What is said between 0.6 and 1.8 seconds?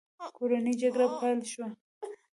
جګړه پیل شوه.